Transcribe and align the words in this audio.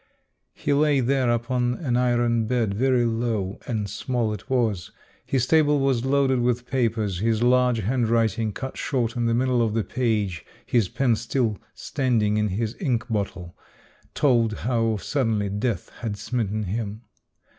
He 0.55 0.73
lay 0.73 0.99
there 0.99 1.29
upon 1.29 1.75
an 1.75 1.95
iron 1.95 2.47
bed— 2.47 2.73
very 2.73 3.05
Ipw 3.05 3.61
and 3.67 3.87
small 3.87 4.33
it 4.33 4.49
was; 4.49 4.89
his 5.27 5.45
table 5.45 5.79
was 5.79 6.03
loaded 6.05 6.39
with 6.39 6.65
papers; 6.65 7.19
his 7.19 7.43
large 7.43 7.81
handwriting 7.81 8.51
cut 8.51 8.77
short 8.77 9.15
in 9.15 9.27
the 9.27 9.35
middle 9.35 9.61
of 9.61 9.75
the 9.75 9.83
page, 9.83 10.43
his 10.65 10.89
pen 10.89 11.15
still 11.15 11.59
standing 11.75 12.37
in 12.37 12.47
his 12.47 12.75
ink 12.79 13.07
bottle, 13.09 13.55
told 14.15 14.53
how 14.65 14.97
suddenly 14.97 15.49
death 15.49 15.91
had 15.99 16.17
smitten 16.17 16.63
him. 16.63 17.03